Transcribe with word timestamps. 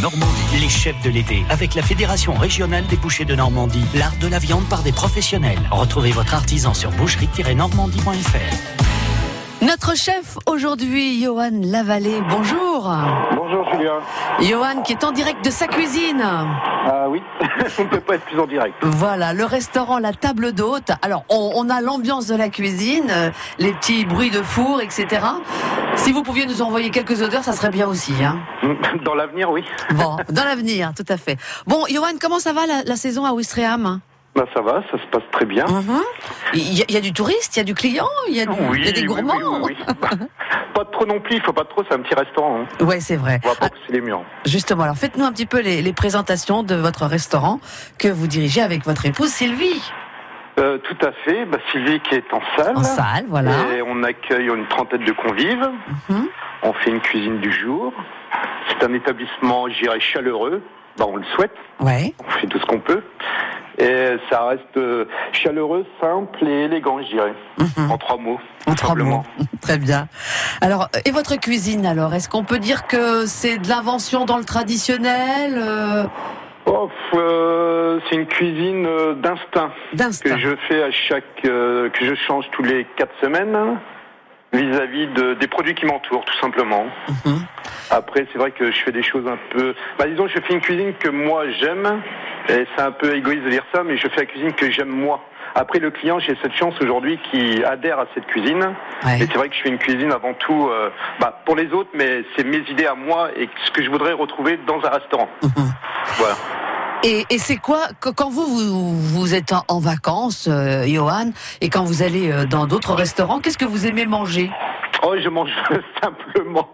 Normandie. 0.00 0.60
Les 0.60 0.68
chefs 0.68 1.00
de 1.02 1.10
l'été, 1.10 1.44
avec 1.50 1.74
la 1.74 1.82
Fédération 1.82 2.34
régionale 2.34 2.86
des 2.86 2.96
bouchers 2.96 3.24
de 3.24 3.34
Normandie, 3.34 3.84
l'art 3.94 4.16
de 4.20 4.28
la 4.28 4.38
viande 4.38 4.68
par 4.68 4.82
des 4.82 4.92
professionnels. 4.92 5.58
Retrouvez 5.70 6.12
votre 6.12 6.34
artisan 6.34 6.74
sur 6.74 6.90
boucherie-normandie.fr. 6.92 8.78
Notre 9.60 9.96
chef 9.96 10.38
aujourd'hui, 10.46 11.22
Johan 11.22 11.50
Lavallée. 11.62 12.20
Bonjour. 12.28 12.90
Bonjour 13.36 13.67
Julien. 13.78 14.00
Johan 14.40 14.82
qui 14.82 14.92
est 14.92 15.04
en 15.04 15.12
direct 15.12 15.44
de 15.44 15.50
sa 15.50 15.66
cuisine. 15.66 16.22
Ah 16.22 17.08
oui, 17.08 17.22
on 17.78 17.82
ne 17.84 17.88
peut 17.88 18.00
pas 18.00 18.14
être 18.14 18.24
plus 18.24 18.38
en 18.40 18.46
direct. 18.46 18.74
Voilà, 18.82 19.32
le 19.32 19.44
restaurant 19.44 19.98
La 19.98 20.12
Table 20.12 20.52
d'Hôte. 20.52 20.90
Alors, 21.02 21.24
on, 21.28 21.52
on 21.54 21.70
a 21.70 21.80
l'ambiance 21.80 22.26
de 22.26 22.36
la 22.36 22.48
cuisine, 22.48 23.08
euh, 23.10 23.30
les 23.58 23.72
petits 23.72 24.04
bruits 24.04 24.30
de 24.30 24.42
four, 24.42 24.80
etc. 24.80 25.06
Si 25.96 26.12
vous 26.12 26.22
pouviez 26.22 26.46
nous 26.46 26.62
envoyer 26.62 26.90
quelques 26.90 27.20
odeurs, 27.22 27.44
ça 27.44 27.52
serait 27.52 27.70
bien 27.70 27.86
aussi. 27.86 28.14
Hein. 28.22 28.38
Dans 29.04 29.14
l'avenir, 29.14 29.50
oui. 29.50 29.64
Bon, 29.94 30.16
dans 30.28 30.44
l'avenir, 30.44 30.92
tout 30.96 31.04
à 31.08 31.16
fait. 31.16 31.36
Bon, 31.66 31.84
Johan, 31.88 32.18
comment 32.20 32.38
ça 32.38 32.52
va 32.52 32.66
la, 32.66 32.82
la 32.84 32.96
saison 32.96 33.24
à 33.24 33.32
Ouistreham? 33.32 34.00
Bah 34.38 34.44
ça 34.54 34.60
va, 34.60 34.82
ça 34.92 34.98
se 34.98 35.06
passe 35.10 35.24
très 35.32 35.44
bien. 35.46 35.64
Mhm. 35.66 36.00
Il 36.54 36.72
y, 36.78 36.82
a- 36.82 36.84
il 36.88 36.94
y 36.94 36.96
a 36.96 37.00
du 37.00 37.12
touriste, 37.12 37.56
il 37.56 37.58
y 37.58 37.62
a 37.62 37.64
du 37.64 37.74
client, 37.74 38.06
il 38.28 38.36
y 38.36 38.40
a, 38.40 38.46
du- 38.46 38.52
Oui, 38.70 38.78
il 38.78 38.86
y 38.86 38.88
a 38.88 38.92
des 38.92 39.04
gourmands. 39.04 39.34
oui, 39.62 39.74
oui, 39.76 39.76
oui. 39.88 39.94
Bah, 40.00 40.08
pas 40.74 40.84
trop 40.84 41.04
non 41.06 41.18
plus, 41.18 41.34
il 41.36 41.42
faut 41.42 41.52
pas 41.52 41.64
trop, 41.64 41.82
c'est 41.88 41.94
un 41.94 41.98
petit 42.00 42.14
restaurant. 42.14 42.60
Hein. 42.80 42.84
Ouais, 42.84 43.00
c'est 43.00 43.16
vrai. 43.16 43.40
On 43.44 43.48
va 43.48 43.54
pas 43.56 43.68
pousser 43.68 43.90
les 43.90 44.00
murs. 44.00 44.22
justement, 44.46 44.84
alors 44.84 44.96
faites-nous 44.96 45.24
un 45.24 45.32
petit 45.32 45.46
peu 45.46 45.60
les, 45.60 45.82
les 45.82 45.92
présentations 45.92 46.62
de 46.62 46.76
votre 46.76 47.04
restaurant 47.06 47.58
que 47.98 48.06
vous 48.06 48.28
dirigez 48.28 48.62
avec 48.62 48.84
votre 48.84 49.06
épouse 49.06 49.28
Sylvie. 49.30 49.82
Euh, 50.60 50.78
tout 50.78 50.96
à 51.06 51.10
fait, 51.24 51.44
bah, 51.46 51.58
Sylvie 51.72 51.98
qui 52.00 52.14
est 52.14 52.32
en 52.32 52.40
salle. 52.56 52.76
En 52.76 52.84
salle, 52.84 53.24
voilà. 53.28 53.50
Et 53.76 53.82
on 53.82 54.04
accueille 54.04 54.46
une 54.48 54.68
trentaine 54.68 55.04
de 55.04 55.12
convives. 55.12 55.68
Mhm. 56.10 56.28
On 56.62 56.72
fait 56.74 56.90
une 56.90 57.00
cuisine 57.00 57.40
du 57.40 57.50
jour. 57.52 57.92
C'est 58.68 58.84
un 58.84 58.92
établissement, 58.94 59.68
je 59.68 59.80
dirais, 59.82 59.98
chaleureux. 60.00 60.62
Bah, 60.96 61.06
on 61.08 61.16
le 61.16 61.24
souhaite. 61.36 61.54
Ouais. 61.80 62.12
On 62.24 62.30
fait 62.40 62.46
tout 62.48 62.58
ce 62.58 62.66
qu'on 62.66 62.80
peut. 62.80 63.02
Et 63.78 64.16
ça 64.28 64.46
reste 64.46 64.76
euh, 64.76 65.04
chaleureux, 65.32 65.86
simple 66.00 66.46
et 66.46 66.64
élégant, 66.64 67.00
je 67.02 67.08
dirais. 67.08 67.34
Mhm. 67.58 67.90
En 67.90 67.98
trois 67.98 68.16
mots. 68.16 68.40
En 68.66 68.74
trois 68.74 68.94
mots. 68.96 69.22
Très 69.60 69.78
bien. 69.78 70.08
Alors, 70.60 70.88
et 71.04 71.10
votre 71.10 71.36
cuisine 71.36 71.86
alors? 71.86 72.12
Est-ce 72.14 72.28
qu'on 72.28 72.44
peut 72.44 72.58
dire 72.58 72.86
que 72.86 73.26
c'est 73.26 73.58
de 73.58 73.68
l'invention 73.68 74.24
dans 74.24 74.38
le 74.38 74.44
traditionnel 74.44 75.54
euh, 75.56 76.04
Oh, 76.70 76.90
euh, 77.14 77.98
c'est 78.08 78.16
une 78.16 78.26
cuisine 78.26 78.84
euh, 78.86 79.14
d'instinct 79.14 79.72
d'instinct 79.94 80.34
que 80.34 80.38
je 80.38 80.50
fais 80.68 80.82
à 80.82 80.90
chaque 80.90 81.24
euh, 81.46 81.88
que 81.88 82.04
je 82.04 82.14
change 82.14 82.44
tous 82.52 82.62
les 82.62 82.84
quatre 82.96 83.14
semaines 83.22 83.78
vis-à-vis 84.52 85.06
de, 85.08 85.34
des 85.34 85.46
produits 85.46 85.74
qui 85.74 85.86
m'entourent 85.86 86.26
tout 86.26 86.38
simplement. 86.40 86.84
Mhm. 87.24 87.40
Après 87.90 88.26
c'est 88.30 88.38
vrai 88.38 88.50
que 88.50 88.70
je 88.70 88.82
fais 88.82 88.92
des 88.92 89.02
choses 89.02 89.26
un 89.26 89.38
peu 89.50 89.74
bah 89.98 90.06
disons 90.06 90.28
je 90.28 90.38
fais 90.40 90.52
une 90.52 90.60
cuisine 90.60 90.92
que 90.98 91.08
moi 91.08 91.48
j'aime 91.58 92.02
c'est 92.48 92.82
un 92.82 92.92
peu 92.92 93.14
égoïste 93.16 93.44
de 93.44 93.50
dire 93.50 93.64
ça 93.74 93.82
mais 93.84 93.96
je 93.96 94.08
fais 94.08 94.20
la 94.20 94.26
cuisine 94.26 94.52
que 94.52 94.70
j'aime 94.70 94.88
moi. 94.88 95.20
Après 95.54 95.78
le 95.78 95.90
client 95.90 96.18
j'ai 96.18 96.36
cette 96.42 96.52
chance 96.54 96.74
aujourd'hui 96.80 97.18
qui 97.30 97.62
adhère 97.64 97.98
à 97.98 98.06
cette 98.14 98.26
cuisine 98.26 98.74
Ouais. 99.04 99.16
et 99.16 99.26
c'est 99.26 99.34
vrai 99.36 99.48
que 99.48 99.54
je 99.54 99.62
fais 99.62 99.68
une 99.68 99.78
cuisine 99.78 100.12
avant 100.12 100.34
tout 100.34 100.68
euh, 100.68 100.90
bah, 101.20 101.40
pour 101.44 101.56
les 101.56 101.70
autres 101.72 101.90
mais 101.94 102.22
c'est 102.36 102.44
mes 102.44 102.58
idées 102.70 102.86
à 102.86 102.94
moi 102.94 103.30
et 103.36 103.48
ce 103.64 103.70
que 103.70 103.82
je 103.82 103.90
voudrais 103.90 104.12
retrouver 104.12 104.58
dans 104.66 104.80
un 104.84 104.90
restaurant. 104.90 105.28
Mhm. 105.42 105.72
Voilà. 106.16 106.34
Et, 107.04 107.24
et 107.30 107.38
c'est 107.38 107.58
quoi 107.58 107.82
quand 108.16 108.28
vous 108.28 108.44
vous, 108.46 108.98
vous 109.00 109.34
êtes 109.34 109.52
en, 109.52 109.62
en 109.68 109.78
vacances, 109.78 110.48
euh, 110.50 110.84
Johan, 110.84 111.30
et 111.60 111.68
quand 111.70 111.84
vous 111.84 112.02
allez 112.02 112.32
euh, 112.32 112.44
dans 112.44 112.66
d'autres 112.66 112.94
restaurants, 112.94 113.38
qu'est-ce 113.38 113.58
que 113.58 113.64
vous 113.64 113.86
aimez 113.86 114.04
manger? 114.04 114.50
Oh, 115.02 115.14
je 115.22 115.28
mange 115.28 115.50
simplement. 116.02 116.68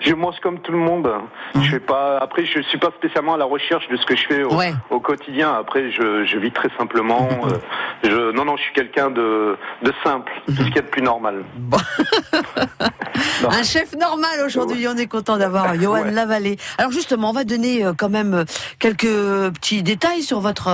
je 0.00 0.14
mange 0.14 0.36
comme 0.42 0.60
tout 0.60 0.72
le 0.72 0.78
monde. 0.78 1.10
Je 1.54 1.68
fais 1.70 1.80
pas. 1.80 2.18
Après, 2.18 2.44
je 2.44 2.60
suis 2.62 2.78
pas 2.78 2.90
spécialement 2.96 3.34
à 3.34 3.36
la 3.36 3.44
recherche 3.44 3.86
de 3.88 3.96
ce 3.96 4.06
que 4.06 4.16
je 4.16 4.26
fais 4.26 4.42
au, 4.44 4.54
Ouais. 4.56 4.72
au 4.90 4.98
quotidien. 5.00 5.52
Après, 5.54 5.90
je, 5.90 6.24
je 6.24 6.38
vis 6.38 6.50
très 6.52 6.68
simplement. 6.78 7.28
Euh, 7.44 7.58
je, 8.04 8.32
non, 8.32 8.44
non, 8.44 8.56
je 8.56 8.62
suis 8.62 8.72
quelqu'un 8.72 9.10
de, 9.10 9.56
de 9.82 9.92
simple. 10.04 10.32
Tout 10.46 10.52
ce 10.52 10.62
qu'il 10.62 10.76
y 10.76 10.78
a 10.78 10.82
de 10.82 10.86
plus 10.88 11.02
normal. 11.02 11.44
Bon. 11.56 11.78
Un 13.50 13.62
chef 13.62 13.94
normal 13.96 14.40
aujourd'hui, 14.44 14.86
on 14.88 14.96
est 14.96 15.06
content 15.06 15.36
d'avoir 15.38 15.74
Johan 15.74 16.02
Ouais. 16.02 16.10
Lavallée. 16.10 16.56
Alors 16.76 16.90
justement, 16.92 17.30
on 17.30 17.32
va 17.32 17.44
donner 17.44 17.84
euh, 17.84 17.92
quand 17.96 18.08
même 18.08 18.34
euh, 18.34 18.44
quelques 18.78 19.06
petits 19.54 19.82
détails 19.82 20.22
sur 20.22 20.40
votre 20.40 20.68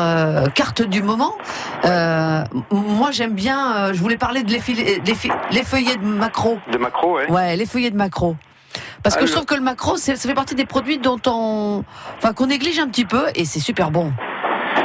carte 0.54 0.82
du 0.82 1.02
moment. 1.02 1.34
Euh, 1.84 2.42
moi 2.70 3.10
j'aime 3.12 3.32
bien, 3.34 3.92
je 3.92 4.00
voulais 4.00 4.16
parler 4.16 4.42
de 4.42 4.50
l'effeuillé 4.52 5.96
de 5.96 6.04
macro. 6.44 6.58
De 6.72 6.78
macro, 6.78 7.16
ouais. 7.16 7.30
Ouais, 7.30 7.56
l'effeuillé 7.56 7.90
de 7.90 7.96
macro. 7.96 8.36
Parce 9.02 9.16
que 9.16 9.22
je 9.22 9.30
le- 9.30 9.32
trouve 9.32 9.46
que 9.46 9.54
le 9.54 9.60
macro, 9.60 9.96
ça 9.96 10.14
fait 10.16 10.34
partie 10.34 10.54
des 10.54 10.64
produits 10.66 10.98
dont 10.98 11.20
on, 11.26 11.84
enfin, 12.16 12.32
qu'on 12.32 12.46
néglige 12.46 12.78
un 12.78 12.88
petit 12.88 13.04
peu, 13.04 13.22
et 13.34 13.44
c'est 13.44 13.60
super 13.60 13.90
bon. 13.90 14.12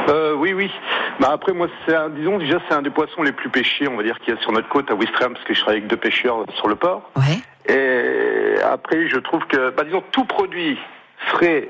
Euh, 0.08 0.34
oui, 0.34 0.52
oui. 0.52 0.70
Bah 1.18 1.30
après, 1.32 1.52
moi, 1.52 1.68
c'est 1.86 1.94
un, 1.94 2.08
disons 2.08 2.38
déjà, 2.38 2.58
c'est 2.68 2.74
un 2.74 2.82
des 2.82 2.90
poissons 2.90 3.22
les 3.22 3.32
plus 3.32 3.50
pêchés, 3.50 3.88
on 3.88 3.96
va 3.96 4.02
dire, 4.02 4.18
qu'il 4.20 4.34
y 4.34 4.36
a 4.36 4.40
sur 4.40 4.52
notre 4.52 4.68
côte 4.68 4.90
à 4.90 4.94
Ouistreham, 4.94 5.32
parce 5.34 5.44
que 5.44 5.54
je 5.54 5.60
travaille 5.60 5.78
avec 5.78 5.90
deux 5.90 5.96
pêcheurs 5.96 6.44
sur 6.56 6.68
le 6.68 6.76
port. 6.76 7.10
Ouais. 7.16 7.38
Et 7.74 8.60
après, 8.62 9.08
je 9.08 9.18
trouve 9.18 9.44
que, 9.46 9.70
bah, 9.70 9.82
disons, 9.84 10.02
tout 10.12 10.24
produit 10.24 10.78
frais, 11.28 11.68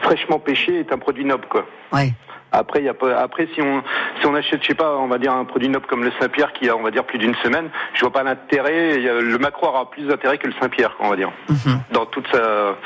fraîchement 0.00 0.38
pêché 0.38 0.80
est 0.80 0.92
un 0.92 0.98
produit 0.98 1.24
noble, 1.24 1.46
quoi. 1.48 1.66
Ouais. 1.92 2.12
Après, 2.50 2.82
y 2.82 2.88
a 2.88 2.94
pas, 2.94 3.18
après, 3.20 3.46
si 3.54 3.60
on, 3.60 3.82
si 4.20 4.26
on 4.26 4.34
achète, 4.34 4.62
je 4.62 4.68
sais 4.68 4.74
pas, 4.74 4.96
on 4.96 5.06
va 5.06 5.18
dire 5.18 5.32
un 5.32 5.44
produit 5.44 5.68
noble 5.68 5.86
comme 5.86 6.02
le 6.04 6.10
Saint-Pierre 6.18 6.52
qui 6.54 6.68
a, 6.68 6.76
on 6.76 6.82
va 6.82 6.90
dire, 6.90 7.04
plus 7.04 7.18
d'une 7.18 7.34
semaine, 7.36 7.68
je 7.92 8.00
vois 8.00 8.12
pas 8.12 8.22
l'intérêt, 8.22 8.96
le 8.98 9.36
macro 9.38 9.66
aura 9.68 9.90
plus 9.90 10.04
d'intérêt 10.04 10.38
que 10.38 10.46
le 10.46 10.54
Saint-Pierre, 10.60 10.96
on 11.00 11.10
va 11.10 11.16
dire. 11.16 11.30
Mhm. 11.50 11.80
Dans 11.92 12.06
toute 12.06 12.26
sa, 12.32 12.76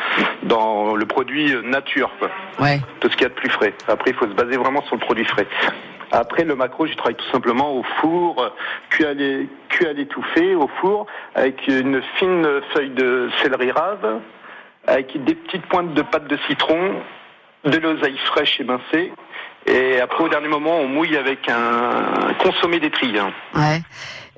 dans 0.43 0.95
le 0.97 1.07
produit 1.07 1.55
nature, 1.65 2.11
quoi 2.19 2.29
Ouais. 2.61 2.81
tout 3.01 3.09
ce 3.09 3.13
qu'il 3.17 3.23
y 3.23 3.27
a 3.27 3.29
de 3.29 3.35
plus 3.35 3.51
frais. 3.51 3.73
Après, 3.89 4.11
il 4.11 4.17
faut 4.17 4.27
se 4.27 4.33
baser 4.35 4.57
vraiment 4.57 4.83
sur 4.83 4.97
le 4.97 5.01
produit 5.01 5.25
frais. 5.25 5.47
Après, 6.11 6.45
le 6.45 6.55
macro, 6.57 6.87
je 6.87 6.95
travaille 6.95 7.15
tout 7.15 7.31
simplement 7.31 7.73
au 7.73 7.83
four, 8.01 8.43
euh, 8.43 8.49
cuit 8.91 9.07
à 9.07 9.15
l'é- 9.15 9.49
cuit 9.71 9.87
à 9.87 9.93
l'étouffée, 9.95 10.55
au 10.55 10.69
four, 10.81 11.07
avec 11.35 11.67
une 11.69 12.03
fine 12.19 12.47
feuille 12.75 12.91
de 12.91 13.31
céleri 13.43 13.71
rave, 13.71 14.19
avec 14.87 15.25
des 15.25 15.35
petites 15.35 15.65
pointes 15.67 15.95
de 15.95 16.03
pâte 16.03 16.27
de 16.27 16.37
citron, 16.49 16.97
de 17.65 17.79
l'oseille 17.79 18.19
fraîche 18.27 18.61
émincée, 18.61 19.13
et 19.67 20.01
après, 20.01 20.25
au 20.25 20.29
dernier 20.29 20.49
moment, 20.49 20.77
on 20.79 20.89
mouille 20.89 21.17
avec 21.17 21.49
un 21.49 22.35
consommé 22.43 22.81
d'étrier. 22.81 23.19
hein. 23.21 23.33
Ouais. 23.55 23.83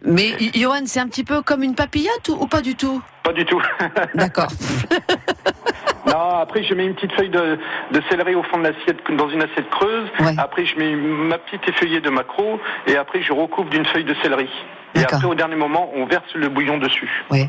Mais 0.07 0.35
Johan, 0.55 0.83
c'est 0.85 1.01
un 1.01 1.09
petit 1.09 1.25
peu 1.25 1.41
comme 1.41 1.63
une 1.63 1.75
papillote 1.75 2.29
ou, 2.29 2.35
ou 2.43 2.47
pas 2.47 2.61
du 2.61 2.75
tout? 2.75 3.01
Pas 3.23 3.33
du 3.33 3.45
tout. 3.45 3.63
D'accord. 4.15 4.49
Non, 6.07 6.37
après 6.39 6.63
je 6.63 6.75
mets 6.75 6.85
une 6.85 6.95
petite 6.95 7.13
feuille 7.15 7.31
de, 7.31 7.59
de 7.91 8.03
céleri 8.11 8.35
au 8.35 8.43
fond 8.43 8.59
de 8.59 8.65
l'assiette, 8.65 8.99
dans 9.17 9.29
une 9.31 9.43
assiette 9.43 9.69
creuse. 9.71 10.07
Ouais. 10.21 10.35
Après 10.37 10.67
je 10.67 10.77
mets 10.77 10.95
ma 10.95 11.39
petite 11.39 11.67
effeuillée 11.67 12.01
de 12.03 12.11
macro 12.11 12.61
et 12.87 12.97
après 12.97 13.23
je 13.23 13.33
recouvre 13.33 13.71
d'une 13.71 13.87
feuille 13.87 14.05
de 14.05 14.15
céleri. 14.23 14.49
Et 14.95 15.01
après 15.03 15.27
au 15.27 15.35
dernier 15.35 15.57
moment 15.57 15.91
on 15.95 16.07
verse 16.07 16.33
le 16.35 16.49
bouillon 16.49 16.79
dessus. 16.79 17.11
Oui. 17.31 17.49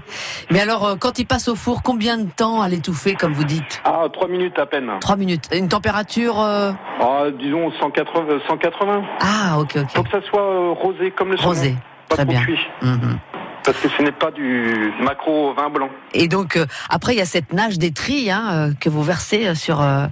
Mais 0.52 0.60
alors, 0.62 0.86
euh, 0.86 0.96
quand 0.96 1.20
il 1.20 1.26
passe 1.26 1.48
au 1.48 1.56
four, 1.56 1.84
combien 1.84 2.18
de 2.18 2.30
temps 2.30 2.62
à 2.62 2.70
l'étouffer, 2.70 3.14
comme 3.16 3.34
vous 3.34 3.44
dites? 3.44 3.82
Ah, 3.86 4.06
trois 4.12 4.28
minutes 4.28 4.58
à 4.60 4.66
peine. 4.66 4.92
Trois 5.00 5.16
minutes. 5.16 5.50
Une 5.54 5.68
température 5.70 6.42
euh, 6.42 6.72
Ah, 7.00 7.26
disons 7.40 7.72
180. 7.80 8.40
180. 8.48 9.04
Ah, 9.22 9.60
ok, 9.60 9.74
Faut 9.94 10.00
ok. 10.00 10.06
que 10.06 10.12
ça 10.22 10.28
soit 10.28 10.42
euh, 10.42 10.72
rosé 10.72 11.12
comme 11.12 11.32
le 11.32 11.38
saumon. 11.38 11.50
Rosé. 11.50 11.76
Pas 12.10 12.16
Très 12.16 12.26
trop 12.26 12.32
bien. 12.34 12.42
cuit. 12.44 12.60
Mhm. 12.82 13.18
Parce 13.64 13.80
que 13.80 13.90
ce 13.90 14.02
n'est 14.04 14.12
pas 14.12 14.30
du 14.32 14.94
macro 15.02 15.54
vin 15.56 15.70
blanc. 15.70 15.90
Et 16.14 16.28
donc, 16.28 16.56
euh, 16.56 16.66
après, 16.90 17.14
il 17.14 17.18
y 17.18 17.22
a 17.22 17.26
cette 17.26 17.52
nage 17.54 17.80
d'étrie 17.80 18.30
hein, 18.30 18.44
euh, 18.52 18.74
que 18.80 18.90
vous 18.90 19.02
versez 19.02 19.56
sur, 19.56 19.82
euh, 19.82 20.06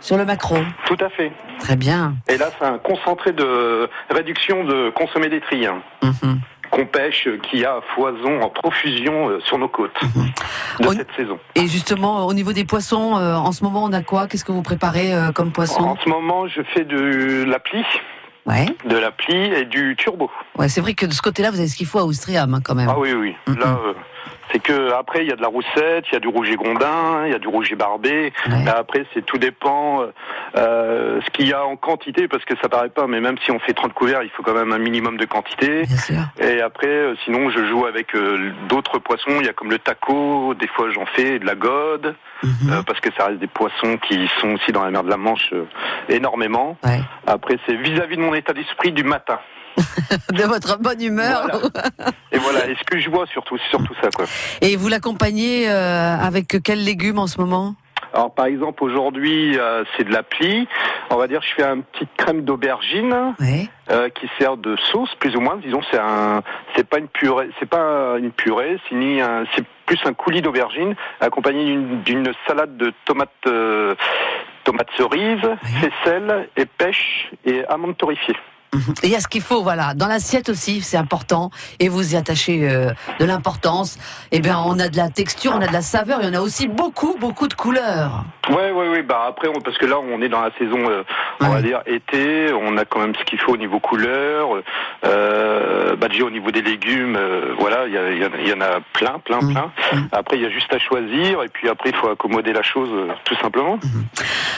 sur 0.00 0.16
le 0.16 0.24
macro. 0.24 0.56
Tout 0.86 0.96
à 1.00 1.08
fait. 1.10 1.32
Très 1.58 1.74
bien. 1.76 2.14
Et 2.28 2.38
là 2.38 2.46
c'est 2.58 2.64
un 2.64 2.78
concentré 2.78 3.32
de 3.32 3.88
réduction 4.10 4.64
de 4.64 4.90
consommé 4.90 5.28
d'étrier. 5.28 5.66
hein, 5.66 5.82
Mhm. 6.02 6.40
Qu'on 6.70 6.86
pêche, 6.86 7.26
euh, 7.26 7.38
qui 7.38 7.64
a 7.64 7.76
à 7.76 7.80
foison 7.94 8.40
en 8.42 8.48
profusion 8.48 9.28
euh, 9.28 9.40
sur 9.40 9.58
nos 9.58 9.68
côtes 9.68 9.90
de 10.80 10.86
On- 10.86 10.92
cette 10.92 11.10
saison. 11.16 11.38
Et 11.56 11.66
justement, 11.66 12.26
au 12.26 12.32
niveau 12.32 12.52
des 12.52 12.64
poissons, 12.64 13.16
euh, 13.16 13.34
en 13.34 13.50
ce 13.52 13.64
moment, 13.64 13.82
on 13.84 13.92
a 13.92 14.02
quoi? 14.02 14.26
Qu'est-ce 14.28 14.44
que 14.44 14.52
vous 14.52 14.62
préparez 14.62 15.12
euh, 15.12 15.32
comme 15.32 15.50
poisson? 15.50 15.82
En 15.82 15.96
ce 15.96 16.08
moment, 16.08 16.46
je 16.46 16.62
fais 16.72 16.84
de 16.84 17.44
la 17.44 17.58
plie, 17.58 17.84
Ouais. 18.50 18.66
de 18.84 18.96
la 18.96 19.10
plie 19.10 19.52
et 19.54 19.64
du 19.64 19.94
turbo. 19.96 20.30
Ouais, 20.58 20.68
c'est 20.68 20.80
vrai 20.80 20.94
que 20.94 21.06
de 21.06 21.12
ce 21.12 21.22
côté-là, 21.22 21.50
vous 21.50 21.58
avez 21.58 21.68
ce 21.68 21.76
qu'il 21.76 21.86
faut 21.86 21.98
à 22.00 22.04
Ouistreham, 22.04 22.52
hein, 22.54 22.60
quand 22.64 22.74
même. 22.74 22.88
Ah 22.90 22.98
oui, 22.98 23.12
oui. 23.12 23.34
Là, 23.46 23.78
euh, 23.86 23.92
c'est 24.52 24.58
que 24.58 24.92
après, 24.92 25.22
il 25.22 25.28
y 25.28 25.32
a 25.32 25.36
de 25.36 25.42
la 25.42 25.48
roussette, 25.48 26.04
il 26.10 26.14
y 26.14 26.16
a 26.16 26.20
du 26.20 26.26
rouget 26.28 26.56
gondin, 26.56 27.24
il 27.26 27.32
y 27.32 27.34
a 27.34 27.38
du 27.38 27.46
rouget 27.48 27.76
barbé. 27.76 28.32
Ouais. 28.48 28.68
Après, 28.68 29.06
c'est 29.14 29.24
tout 29.24 29.38
dépend 29.38 30.02
euh, 30.02 30.06
euh, 30.56 31.20
ce 31.24 31.30
qu'il 31.30 31.46
y 31.46 31.52
a 31.52 31.64
en 31.64 31.76
quantité, 31.76 32.26
parce 32.26 32.44
que 32.44 32.54
ça 32.60 32.68
paraît 32.68 32.88
pas, 32.88 33.06
mais 33.06 33.20
même 33.20 33.36
si 33.44 33.52
on 33.52 33.60
fait 33.60 33.72
30 33.74 33.92
couverts, 33.94 34.22
il 34.24 34.30
faut 34.30 34.42
quand 34.42 34.54
même 34.54 34.72
un 34.72 34.78
minimum 34.78 35.16
de 35.16 35.24
quantité. 35.26 35.84
Bien 35.84 35.96
sûr. 35.96 36.22
Et 36.40 36.60
après, 36.60 36.88
euh, 36.88 37.14
sinon, 37.24 37.50
je 37.50 37.64
joue 37.66 37.86
avec 37.86 38.14
euh, 38.16 38.50
d'autres 38.68 38.98
poissons. 38.98 39.38
Il 39.40 39.46
y 39.46 39.48
a 39.48 39.52
comme 39.52 39.70
le 39.70 39.78
taco, 39.78 40.54
des 40.54 40.66
fois 40.68 40.90
j'en 40.90 41.06
fais 41.06 41.38
de 41.38 41.46
la 41.46 41.54
gode, 41.54 42.16
Mhm. 42.42 42.72
euh, 42.72 42.82
parce 42.82 42.98
que 43.00 43.10
ça 43.16 43.26
reste 43.26 43.38
des 43.38 43.46
poissons 43.46 43.98
qui 43.98 44.28
sont 44.40 44.54
aussi 44.54 44.72
dans 44.72 44.82
la 44.82 44.90
mer 44.90 45.04
de 45.04 45.10
la 45.10 45.18
Manche 45.18 45.52
énormément. 46.08 46.76
Ouais. 46.84 47.00
Après, 47.30 47.58
c'est 47.64 47.76
vis-à-vis 47.76 48.16
de 48.16 48.22
mon 48.22 48.34
état 48.34 48.52
d'esprit 48.52 48.90
du 48.90 49.04
matin. 49.04 49.38
De 50.32 50.42
votre 50.42 50.78
bonne 50.78 51.00
humeur. 51.00 51.46
Et 52.32 52.38
voilà, 52.38 52.68
et 52.68 52.74
ce 52.74 52.82
que 52.84 52.98
je 52.98 53.08
vois 53.08 53.26
surtout, 53.26 53.56
c'est 53.56 53.70
surtout 53.70 53.94
ça, 54.02 54.10
quoi. 54.10 54.24
Et 54.60 54.74
vous 54.74 54.88
l'accompagnez 54.88 55.70
euh, 55.70 56.16
avec 56.16 56.60
quels 56.64 56.82
légumes 56.82 57.20
en 57.20 57.28
ce 57.28 57.40
moment? 57.40 57.76
Alors 58.12 58.34
par 58.34 58.46
exemple 58.46 58.82
aujourd'hui 58.82 59.56
euh, 59.56 59.84
c'est 59.96 60.04
de 60.04 60.12
l'appli. 60.12 60.66
On 61.10 61.16
va 61.16 61.28
dire 61.28 61.42
je 61.42 61.54
fais 61.54 61.62
une 61.62 61.84
petite 61.84 62.10
crème 62.16 62.42
d'aubergine 62.42 63.34
euh, 63.90 64.08
qui 64.08 64.28
sert 64.38 64.56
de 64.56 64.76
sauce 64.90 65.14
plus 65.20 65.36
ou 65.36 65.40
moins. 65.40 65.56
Disons 65.56 65.80
c'est 65.90 65.98
un 65.98 66.42
c'est 66.74 66.88
pas 66.88 66.98
une 66.98 67.08
purée 67.08 67.50
c'est 67.60 67.68
pas 67.68 68.16
une 68.18 68.32
purée 68.32 68.78
c'est 68.88 68.96
ni 68.96 69.20
un 69.20 69.44
c'est 69.54 69.64
plus 69.86 70.00
un 70.04 70.12
coulis 70.12 70.42
d'aubergine 70.42 70.94
accompagné 71.20 71.76
d'une 72.04 72.32
salade 72.46 72.76
de 72.76 72.92
tomates 73.04 73.30
euh, 73.46 73.94
tomates 74.64 74.90
cerises, 74.96 75.48
faisselle 75.80 76.48
et 76.56 76.66
pêche 76.66 77.30
et 77.44 77.64
amandes 77.66 77.96
torréfiées. 77.96 78.36
Il 79.02 79.10
y 79.10 79.16
a 79.16 79.20
ce 79.20 79.28
qu'il 79.28 79.42
faut, 79.42 79.62
voilà. 79.62 79.94
Dans 79.94 80.06
l'assiette 80.06 80.48
aussi, 80.48 80.80
c'est 80.80 80.96
important. 80.96 81.50
Et 81.78 81.88
vous 81.88 82.14
y 82.14 82.16
attachez 82.16 82.70
euh, 82.70 82.90
de 83.18 83.24
l'importance. 83.24 83.98
Eh 84.30 84.40
bien, 84.40 84.58
on 84.64 84.78
a 84.78 84.88
de 84.88 84.96
la 84.96 85.08
texture, 85.08 85.52
on 85.54 85.60
a 85.60 85.66
de 85.66 85.72
la 85.72 85.82
saveur, 85.82 86.20
il 86.22 86.28
y 86.28 86.30
en 86.30 86.34
a 86.34 86.40
aussi 86.40 86.68
beaucoup, 86.68 87.16
beaucoup 87.18 87.48
de 87.48 87.54
couleurs. 87.54 88.24
Ouais, 88.48 88.70
ouais, 88.72 88.88
ouais. 88.88 89.02
Bah 89.02 89.26
après, 89.28 89.48
parce 89.64 89.78
que 89.78 89.86
là, 89.86 89.96
on 90.00 90.20
est 90.22 90.28
dans 90.28 90.40
la 90.40 90.50
saison, 90.58 90.88
euh, 90.88 91.02
on 91.40 91.48
va 91.48 91.62
dire 91.62 91.82
été. 91.86 92.52
On 92.52 92.76
a 92.76 92.84
quand 92.84 93.00
même 93.00 93.14
ce 93.14 93.24
qu'il 93.24 93.38
faut 93.38 93.52
au 93.52 93.56
niveau 93.56 93.78
couleur. 93.78 94.48
Euh, 95.04 95.96
bah 95.96 96.08
déjà 96.08 96.24
au 96.24 96.30
niveau 96.30 96.50
des 96.50 96.62
légumes, 96.62 97.16
euh, 97.16 97.54
voilà, 97.58 97.86
il 97.86 97.92
y, 97.92 98.48
y, 98.48 98.52
en 98.52 98.60
a 98.60 98.80
plein, 98.92 99.18
plein, 99.24 99.40
mhm. 99.40 99.52
plein. 99.52 99.72
Mhm. 99.92 100.08
Après, 100.12 100.36
il 100.36 100.42
y 100.42 100.46
a 100.46 100.50
juste 100.50 100.72
à 100.72 100.78
choisir. 100.78 101.42
Et 101.42 101.48
puis 101.48 101.68
après, 101.68 101.90
il 101.90 101.96
faut 101.96 102.08
accommoder 102.08 102.52
la 102.52 102.62
chose, 102.62 102.90
tout 103.24 103.36
simplement. 103.36 103.78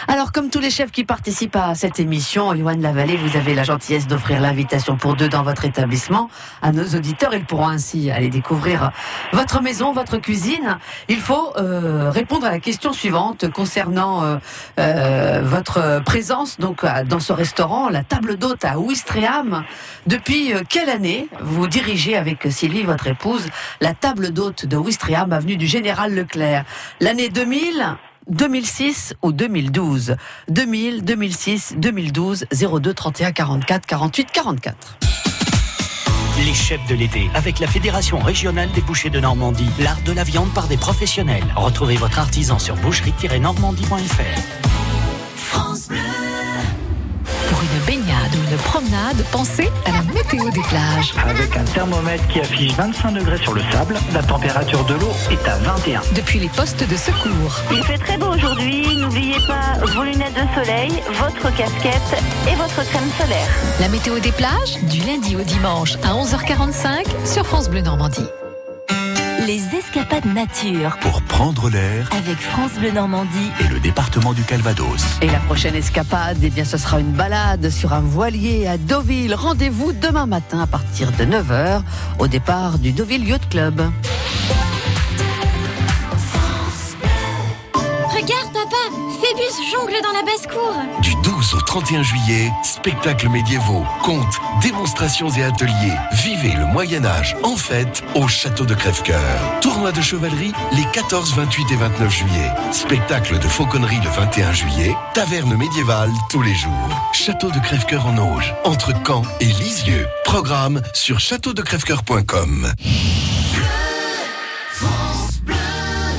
Alors, 0.09 0.33
comme 0.33 0.49
tous 0.49 0.61
les 0.61 0.71
chefs 0.71 0.91
qui 0.91 1.05
participent 1.05 1.57
à 1.57 1.75
cette 1.75 2.01
émission, 2.01 2.53
Yoann 2.55 2.81
Lavallée, 2.81 3.17
vous 3.17 3.37
avez 3.37 3.55
la 3.55 3.65
gentillesse 3.65 4.02
d'offrir 4.07 4.41
l'invitation 4.41 4.97
pour 4.97 5.15
deux 5.15 5.29
dans 5.29 5.43
votre 5.43 5.65
établissement 5.65 6.29
à 6.63 6.73
nos 6.73 6.85
auditeurs. 6.85 7.35
Ils 7.35 7.45
pourront 7.45 7.69
ainsi 7.69 8.11
aller 8.11 8.29
découvrir 8.29 8.91
votre 9.33 9.63
maison, 9.63 9.93
votre 9.93 10.19
cuisine. 10.19 10.79
Il 11.09 11.21
faut 11.21 11.53
euh, 11.57 12.11
répondre 12.11 12.47
à 12.47 12.51
la 12.51 12.61
question 12.61 12.93
suivante 12.93 13.51
concernant 13.51 14.25
euh, 14.25 14.37
euh, 14.79 15.43
votre 15.45 16.03
présence 16.05 16.59
donc 16.59 16.85
dans 17.07 17.21
ce 17.21 17.33
restaurant, 17.33 17.89
la 17.89 18.05
table 18.05 18.37
d'hôte 18.37 18.65
à 18.65 18.79
Ouistreham. 18.79 19.65
Depuis 20.07 20.53
quelle 20.69 20.91
année 20.91 21.29
vous 21.41 21.67
dirigez 21.67 22.17
avec 22.17 22.47
Sylvie, 22.51 22.83
votre 22.83 23.07
épouse, 23.07 23.47
la 23.81 23.95
table 23.95 24.31
d'hôte 24.31 24.67
de 24.67 24.77
Ouistreham, 24.77 25.33
avenue 25.33 25.57
du 25.57 25.67
Général 25.67 26.15
Leclerc? 26.15 26.65
L'année 27.01 27.29
2000 27.29 27.97
2006 28.29 29.15
ou 29.23 29.33
2012 29.33 30.17
2000, 30.49 31.05
2006, 31.05 31.75
2012, 31.77 32.47
02 32.51 32.95
31 32.95 33.33
44 33.33 33.87
48 33.87 34.29
44. 34.33 34.99
Les 36.45 36.55
chefs 36.55 36.85
de 36.89 36.95
l'été, 36.95 37.31
avec 37.35 37.59
la 37.61 37.67
Fédération 37.67 38.19
régionale 38.19 38.71
des 38.73 38.81
bouchers 38.81 39.11
de 39.11 39.21
Normandie, 39.21 39.69
l'art 39.79 40.01
de 40.05 40.13
la 40.13 40.25
viande 40.25 40.53
par 40.55 40.67
des 40.67 40.79
professionnels. 40.79 41.45
Retrouvez 41.55 41.97
votre 41.97 42.19
artisan 42.19 42.59
sur 42.59 42.75
boucherie-normandie.fr. 42.77 44.62
une 48.53 48.59
promenade, 48.59 49.25
pensez 49.31 49.71
à 49.87 49.93
la 49.93 50.03
météo 50.13 50.51
des 50.51 50.61
plages. 50.63 51.15
Avec 51.27 51.57
un 51.57 51.65
thermomètre 51.65 52.27
qui 52.29 52.41
affiche 52.41 52.73
25 52.75 53.13
degrés 53.13 53.39
sur 53.39 53.55
le 53.55 53.63
sable, 53.73 53.97
la 54.13 54.23
température 54.23 54.85
de 54.85 54.95
l'eau 54.95 55.13
est 55.31 55.49
à 55.49 55.57
21. 55.59 56.03
Depuis 56.15 56.39
les 56.39 56.49
postes 56.49 56.87
de 56.87 56.97
secours. 56.97 57.61
Il 57.71 57.83
fait 57.85 57.99
très 57.99 58.19
beau 58.19 58.27
aujourd'hui. 58.27 58.97
N'oubliez 58.97 59.39
pas 59.47 59.85
vos 59.95 60.03
lunettes 60.03 60.35
de 60.35 60.55
soleil, 60.55 60.93
votre 61.15 61.57
casquette 61.57 62.23
et 62.51 62.55
votre 62.57 62.85
crème 62.91 63.11
solaire. 63.19 63.49
La 63.81 63.89
météo 63.89 64.19
des 64.19 64.33
plages, 64.33 64.79
du 64.83 65.01
lundi 65.01 65.37
au 65.37 65.43
dimanche 65.43 65.97
à 66.03 66.13
11h45 66.13 67.07
sur 67.25 67.47
France 67.47 67.71
Bleu 67.71 67.81
Normandie. 67.81 68.29
Les 69.47 69.75
escapades 69.75 70.27
nature. 70.27 70.97
Pour 71.01 71.21
prendre 71.23 71.69
l'air. 71.69 72.09
Avec 72.13 72.37
France 72.39 72.73
Bleu 72.79 72.93
Normandie. 72.93 73.51
Et 73.61 73.69
le 73.73 73.81
département 73.81 74.35
du 74.35 74.43
Calvados. 74.45 75.03
Et 75.21 75.27
la 75.27 75.41
prochaine 75.41 75.75
escapade, 75.75 76.39
eh 76.43 76.51
bien, 76.51 76.65
ce 76.65 76.79
sera 76.79 77.01
une 77.01 77.11
balade 77.11 77.69
sur 77.71 77.93
un 77.93 78.01
voilier 78.01 78.69
à 78.69 78.79
Deauville. 78.79 79.35
Rendez-vous 79.35 79.93
demain 79.93 80.27
matin 80.27 80.61
à 80.61 80.67
partir 80.69 81.11
de 81.11 81.25
9h 81.25 81.83
au 82.21 82.29
départ 82.29 82.79
du 82.79 82.93
Deauville 82.93 83.27
Yacht 83.27 83.49
Club. 83.49 83.83
Jongle 89.71 89.95
dans 90.03 90.13
la 90.13 90.23
basse-cour. 90.23 90.75
Du 91.01 91.15
12 91.23 91.55
au 91.55 91.61
31 91.61 92.03
juillet, 92.03 92.51
spectacles 92.63 93.29
médiévaux, 93.29 93.85
contes, 94.03 94.41
démonstrations 94.63 95.31
et 95.31 95.43
ateliers. 95.43 95.97
Vivez 96.13 96.53
le 96.53 96.67
Moyen-Âge 96.67 97.37
en 97.43 97.57
fête 97.57 98.03
au 98.15 98.29
château 98.29 98.65
de 98.65 98.75
Crèvecoeur. 98.75 99.61
Tournoi 99.61 99.93
de 99.93 100.01
chevalerie 100.01 100.53
les 100.73 100.85
14, 100.93 101.35
28 101.35 101.73
et 101.73 101.77
29 101.77 102.11
juillet. 102.11 102.51
Spectacle 102.73 103.39
de 103.39 103.49
fauconnerie 103.49 104.01
le 104.03 104.11
21 104.11 104.53
juillet. 104.53 104.95
Taverne 105.15 105.57
médiévale 105.57 106.13
tous 106.31 106.43
les 106.43 106.55
jours. 106.55 107.11
Château 107.13 107.51
de 107.51 107.59
Crèvecoeur 107.59 108.07
en 108.07 108.19
Auge, 108.19 108.55
entre 108.65 108.93
Caen 109.07 109.23
et 109.41 109.47
Lisieux. 109.47 110.07
Programme 110.25 110.81
sur 110.93 111.19
châteaudecrèvecoeur.com. 111.19 112.73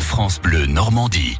France 0.01 0.39
Bleu 0.39 0.65
Normandie. 0.67 1.39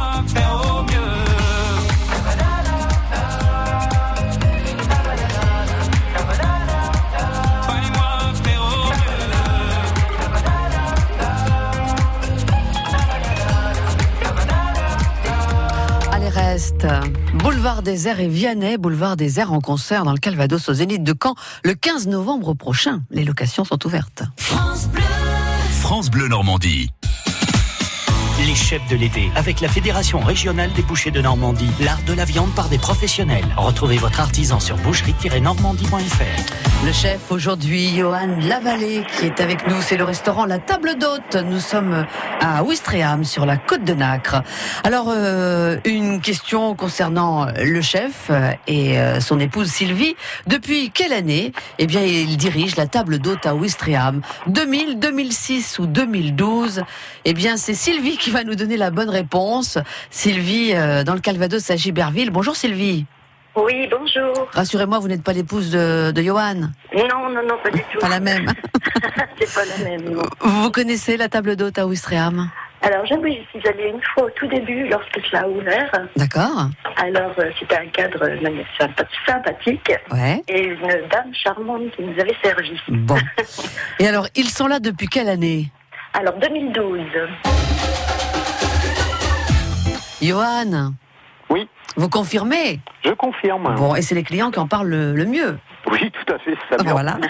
Boulevard 17.35 17.83
des 17.83 18.07
Airs 18.07 18.19
et 18.19 18.27
Vianney, 18.27 18.77
Boulevard 18.77 19.15
des 19.15 19.39
Airs 19.39 19.53
en 19.53 19.61
concert 19.61 20.03
dans 20.03 20.13
le 20.13 20.17
Calvados 20.17 20.67
au 20.69 20.73
Zénith 20.73 21.03
de 21.03 21.13
Caen 21.13 21.35
le 21.63 21.73
15 21.73 22.07
novembre 22.07 22.53
prochain. 22.53 23.01
Les 23.11 23.23
locations 23.23 23.63
sont 23.63 23.85
ouvertes. 23.85 24.23
France 24.37 26.09
Bleu 26.09 26.27
Normandie. 26.27 26.89
Les 28.39 28.55
chefs 28.55 28.87
de 28.89 28.95
l'été 28.95 29.29
avec 29.35 29.61
la 29.61 29.67
Fédération 29.67 30.19
régionale 30.19 30.71
des 30.73 30.81
bouchers 30.81 31.11
de 31.11 31.21
Normandie. 31.21 31.69
L'art 31.79 32.01
de 32.07 32.13
la 32.13 32.25
viande 32.25 32.49
par 32.55 32.69
des 32.69 32.79
professionnels. 32.79 33.45
Retrouvez 33.55 33.97
votre 33.97 34.19
artisan 34.19 34.59
sur 34.59 34.77
boucherie-normandie.fr. 34.77 36.83
Le 36.83 36.91
chef 36.91 37.19
aujourd'hui, 37.29 37.95
Johan 37.95 38.37
Lavallée, 38.41 39.03
qui 39.15 39.27
est 39.27 39.39
avec 39.39 39.67
nous. 39.67 39.79
C'est 39.81 39.97
le 39.97 40.03
restaurant 40.03 40.45
La 40.45 40.57
Table 40.57 40.97
d'Hôte. 40.97 41.37
Nous 41.45 41.59
sommes 41.59 42.07
à 42.39 42.63
Ouistreham, 42.63 43.23
sur 43.23 43.45
la 43.45 43.57
côte 43.57 43.83
de 43.83 43.93
Nacre. 43.93 44.41
Alors, 44.83 45.05
euh, 45.09 45.77
une 45.85 46.21
question 46.21 46.73
concernant 46.73 47.45
le 47.55 47.81
chef 47.81 48.31
et 48.65 48.97
euh, 48.97 49.19
son 49.19 49.39
épouse 49.39 49.69
Sylvie. 49.69 50.15
Depuis 50.47 50.89
quelle 50.89 51.13
année 51.13 51.51
Eh 51.77 51.85
bien, 51.85 52.01
il 52.01 52.37
dirige 52.37 52.75
la 52.75 52.87
Table 52.87 53.19
d'Hôte 53.19 53.45
à 53.45 53.53
Ouistreham? 53.53 54.21
2000, 54.47 54.97
2006 54.97 55.77
ou 55.77 55.85
2012 55.85 56.81
Eh 57.25 57.33
bien, 57.35 57.57
c'est 57.57 57.75
Sylvie 57.75 58.17
qui 58.21 58.29
va 58.29 58.43
nous 58.43 58.55
donner 58.55 58.77
la 58.77 58.91
bonne 58.91 59.09
réponse. 59.09 59.77
Sylvie, 60.11 60.73
euh, 60.75 61.03
dans 61.03 61.15
le 61.15 61.19
Calvados 61.19 61.69
à 61.71 61.75
Giberville. 61.75 62.29
Bonjour 62.29 62.55
Sylvie. 62.55 63.05
Oui, 63.55 63.89
bonjour. 63.91 64.47
Rassurez-moi, 64.53 64.99
vous 64.99 65.07
n'êtes 65.09 65.23
pas 65.23 65.33
l'épouse 65.33 65.71
de, 65.71 66.11
de 66.11 66.21
Johan 66.21 66.53
Non, 66.95 67.29
non, 67.29 67.41
non, 67.45 67.57
pas 67.61 67.69
du 67.71 67.79
tout. 67.91 67.99
Pas 67.99 68.07
la 68.09 68.19
même. 68.21 68.47
C'est 69.39 69.53
pas 69.53 69.65
la 69.65 69.83
même, 69.89 70.09
non. 70.13 70.21
Vous 70.39 70.71
connaissez 70.71 71.17
la 71.17 71.27
table 71.27 71.55
d'hôte 71.57 71.77
à 71.79 71.85
Ouistreham? 71.87 72.49
Alors, 72.83 73.05
j'avoue, 73.05 73.27
j'y 73.27 73.45
suis 73.59 73.67
allée 73.67 73.89
une 73.89 74.01
fois 74.13 74.23
au 74.25 74.29
tout 74.31 74.47
début, 74.47 74.87
lorsque 74.87 75.19
cela 75.29 75.41
a 75.43 75.47
ouvert. 75.47 75.91
D'accord. 76.15 76.69
Alors, 76.97 77.33
euh, 77.39 77.49
c'était 77.59 77.77
un 77.77 77.87
cadre 77.87 78.19
sympa- 78.79 79.05
sympathique. 79.27 79.91
Ouais. 80.11 80.41
Et 80.47 80.63
une 80.67 80.79
dame 81.11 81.31
charmante 81.33 81.91
qui 81.95 82.03
nous 82.03 82.19
avait 82.19 82.35
servi. 82.43 82.71
Bon. 82.87 83.17
Et 83.99 84.07
alors, 84.07 84.27
ils 84.35 84.49
sont 84.49 84.67
là 84.67 84.79
depuis 84.79 85.07
quelle 85.07 85.27
année? 85.29 85.69
Alors, 86.13 86.33
2012. 86.39 86.99
Johan 90.21 90.93
Oui. 91.49 91.67
Vous 91.97 92.09
confirmez 92.09 92.79
Je 93.03 93.11
confirme. 93.11 93.75
Bon, 93.75 93.95
et 93.95 94.01
c'est 94.01 94.15
les 94.15 94.23
clients 94.23 94.51
qui 94.51 94.59
en 94.59 94.67
parlent 94.67 94.87
le, 94.87 95.13
le 95.13 95.25
mieux. 95.25 95.57
Oui, 95.91 96.11
tout 96.11 96.33
à 96.33 96.39
fait. 96.39 96.55
Ça. 96.69 96.77
Voilà. 96.83 97.17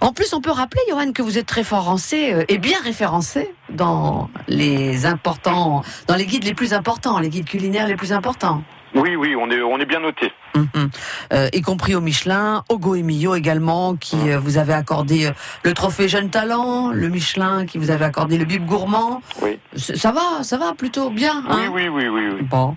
En 0.00 0.12
plus, 0.12 0.32
on 0.32 0.40
peut 0.40 0.50
rappeler, 0.50 0.80
Johan, 0.88 1.12
que 1.12 1.22
vous 1.22 1.36
êtes 1.36 1.50
référencé 1.50 2.32
euh, 2.32 2.44
et 2.48 2.56
bien 2.56 2.78
référencé 2.82 3.52
dans 3.68 4.30
les 4.48 5.04
importants, 5.04 5.82
dans 6.06 6.14
les 6.14 6.24
guides 6.24 6.44
les 6.44 6.54
plus 6.54 6.72
importants, 6.72 7.18
les 7.18 7.28
guides 7.28 7.48
culinaires 7.48 7.86
les 7.86 7.96
plus 7.96 8.12
importants. 8.12 8.62
Oui, 8.94 9.14
oui, 9.16 9.34
on 9.36 9.50
est, 9.50 9.62
on 9.62 9.78
est 9.78 9.86
bien 9.86 10.00
noté. 10.00 10.32
Mhm. 10.54 10.90
Euh, 11.32 11.48
y 11.52 11.62
compris 11.62 11.94
au 11.94 12.00
Michelin, 12.00 12.64
au 12.68 12.78
Goemio 12.78 13.34
également, 13.34 13.94
qui 13.94 14.30
euh, 14.30 14.38
vous 14.38 14.58
avait 14.58 14.72
accordé 14.72 15.26
euh, 15.26 15.30
le 15.62 15.74
trophée 15.74 16.08
Jeune 16.08 16.30
Talent, 16.30 16.90
le 16.90 17.08
Michelin 17.08 17.66
qui 17.66 17.78
vous 17.78 17.90
avait 17.90 18.04
accordé 18.04 18.36
le 18.36 18.44
Bib 18.44 18.66
Gourmand. 18.66 19.22
Oui. 19.42 19.58
Ça 19.76 20.10
va, 20.10 20.42
ça 20.42 20.56
va 20.56 20.72
plutôt 20.72 21.10
bien. 21.10 21.44
Oui, 21.48 21.54
hein 21.54 21.70
oui, 21.72 21.88
oui, 21.88 22.08
oui, 22.08 22.22
oui. 22.34 22.42
Bon. 22.42 22.76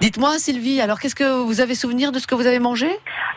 Dites-moi, 0.00 0.38
Sylvie, 0.38 0.80
alors 0.80 1.00
qu'est-ce 1.00 1.16
que 1.16 1.42
vous 1.42 1.60
avez 1.60 1.74
souvenir 1.74 2.12
de 2.12 2.18
ce 2.18 2.26
que 2.26 2.36
vous 2.36 2.46
avez 2.46 2.60
mangé? 2.60 2.88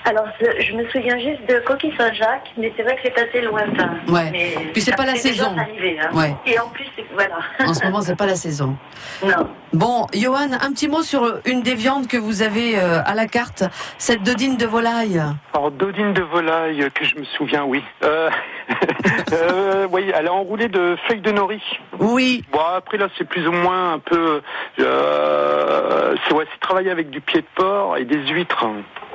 Alors, 0.06 0.26
je 0.40 0.64
je 0.64 0.74
me 0.74 0.88
souviens 0.90 1.18
juste 1.20 1.48
de 1.48 1.60
Coquille 1.66 1.94
Saint-Jacques, 1.98 2.52
mais 2.58 2.74
c'est 2.76 2.84
vrai 2.84 2.96
que 2.96 3.02
c'est 3.04 3.18
assez 3.20 3.42
lointain. 3.42 3.92
Ouais. 4.08 4.30
Mais 4.32 4.54
Puis 4.74 4.82
c'est 4.82 4.96
pas 4.96 5.06
la 5.06 5.16
saison. 5.16 5.54
hein. 5.58 6.10
Ouais. 6.14 6.36
Et 6.46 6.60
en 6.60 6.68
plus, 6.70 6.86
c'est- 6.96 7.06
voilà. 7.14 7.38
En 7.70 7.74
ce 7.74 7.84
moment, 7.86 8.02
c'est 8.02 8.16
pas 8.16 8.26
la 8.26 8.36
saison. 8.36 8.76
Non. 9.24 9.48
Bon, 9.74 10.08
Johan, 10.14 10.50
un 10.60 10.72
petit 10.74 10.88
mot 10.88 11.02
sur 11.04 11.40
une 11.46 11.62
des 11.62 11.76
viandes 11.76 12.08
que 12.08 12.18
vous 12.18 12.42
avez 12.42 12.78
euh, 12.80 13.02
à 13.06 13.14
la 13.14 13.28
carte, 13.28 13.64
cette 13.98 14.24
dodine 14.24 14.58
de 14.58 14.66
volaille. 14.66 15.22
Alors, 15.54 15.72
dodine 15.72 16.14
de 16.14 16.22
volaille, 16.24 16.90
que 16.94 17.06
je 17.06 17.16
me 17.18 17.24
souviens, 17.24 17.64
oui. 17.64 17.84
Euh, 18.04 18.30
euh, 19.34 19.88
oui, 19.92 20.12
elle 20.16 20.26
est 20.26 20.30
enroulée 20.30 20.68
de 20.68 20.98
feuilles 21.08 21.22
de 21.22 21.32
nori. 21.32 21.62
Oui. 22.00 22.44
Bon, 22.52 22.60
après, 22.76 22.98
là, 22.98 23.08
c'est 23.18 23.26
plus 23.28 23.48
ou 23.48 23.52
moins 23.52 23.94
un 23.94 24.00
peu... 24.00 24.42
Euh, 24.80 26.16
c'est 26.28 26.34
ouais, 26.34 26.46
c'est 26.52 26.60
travailler 26.60 26.92
avec 26.92 27.10
du 27.10 27.22
pied 27.22 27.42
de 27.42 27.48
porc 27.56 27.98
et 27.98 28.06
des 28.06 28.18
huîtres. 28.28 28.66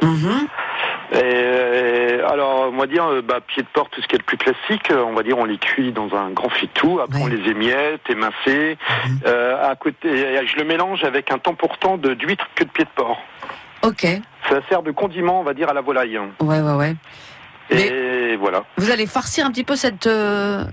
Mhm. 0.02 0.46
Et, 1.12 2.20
alors, 2.28 2.70
on 2.72 2.76
va 2.76 2.86
dire, 2.86 3.04
euh, 3.06 3.22
bah, 3.22 3.40
pied 3.46 3.62
de 3.62 3.68
porc, 3.72 3.88
tout 3.90 4.02
ce 4.02 4.08
qui 4.08 4.16
est 4.16 4.18
le 4.18 4.24
plus 4.24 4.36
classique, 4.36 4.90
euh, 4.90 5.04
on 5.04 5.12
va 5.14 5.22
dire, 5.22 5.38
on 5.38 5.44
les 5.44 5.58
cuit 5.58 5.92
dans 5.92 6.14
un 6.14 6.30
grand 6.30 6.48
fitou, 6.48 7.00
après 7.00 7.20
on 7.20 7.26
les 7.26 7.48
émiette, 7.50 8.00
émincé. 8.08 8.76
Euh, 9.24 9.70
à 9.70 9.74
côté, 9.76 10.08
et 10.08 10.46
je 10.46 10.56
le 10.56 10.64
mélange 10.64 11.04
avec 11.04 11.30
un 11.30 11.38
temps 11.38 11.54
pour 11.54 11.78
temps 11.78 11.96
de 11.96 12.14
d'huîtres 12.14 12.48
que 12.54 12.64
de 12.64 12.70
pied 12.70 12.84
de 12.84 12.90
porc. 12.94 13.18
Ok. 13.82 14.06
Ça 14.48 14.60
sert 14.68 14.82
de 14.82 14.90
condiment, 14.90 15.40
on 15.40 15.44
va 15.44 15.54
dire, 15.54 15.68
à 15.68 15.74
la 15.74 15.80
volaille. 15.80 16.18
Ouais, 16.40 16.60
ouais, 16.60 16.74
ouais. 16.74 16.96
Et 17.70 18.36
voilà. 18.36 18.64
Vous 18.76 18.90
allez 18.90 19.06
farcir 19.06 19.44
un 19.46 19.50
petit 19.50 19.64
peu 19.64 19.76
cette. 19.76 20.06
euh, 20.06 20.64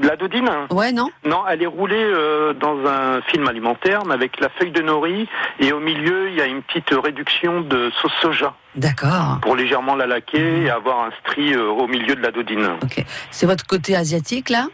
La 0.00 0.16
dodine 0.16 0.50
Ouais, 0.70 0.92
non 0.92 1.10
Non, 1.24 1.42
elle 1.48 1.62
est 1.62 1.66
roulée 1.66 1.96
euh, 1.96 2.54
dans 2.54 2.78
un 2.86 3.20
film 3.22 3.46
alimentaire, 3.46 4.04
mais 4.06 4.14
avec 4.14 4.40
la 4.40 4.48
feuille 4.48 4.70
de 4.70 4.80
nori, 4.80 5.28
et 5.60 5.72
au 5.72 5.80
milieu, 5.80 6.28
il 6.30 6.34
y 6.36 6.40
a 6.40 6.46
une 6.46 6.62
petite 6.62 6.90
réduction 6.90 7.60
de 7.60 7.90
sauce 8.00 8.12
soja. 8.20 8.54
D'accord. 8.74 9.38
Pour 9.42 9.54
légèrement 9.54 9.94
la 9.94 10.06
laquer 10.06 10.62
et 10.62 10.70
avoir 10.70 11.04
un 11.04 11.10
stri 11.20 11.52
euh, 11.52 11.68
au 11.68 11.86
milieu 11.86 12.14
de 12.14 12.22
la 12.22 12.30
dodine. 12.30 12.70
Ok. 12.82 13.04
C'est 13.30 13.46
votre 13.46 13.66
côté 13.66 13.94
asiatique, 13.94 14.48
là? 14.48 14.66